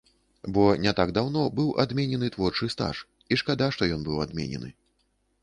Бо 0.53 0.61
не 0.85 0.93
так 0.99 1.11
даўно 1.17 1.43
быў 1.59 1.69
адменены 1.83 2.31
творчы 2.37 2.71
стаж, 2.75 3.03
і 3.31 3.39
шкада, 3.43 3.69
што 3.77 3.93
ён 3.99 4.09
быў 4.11 4.17
адменены. 4.27 4.75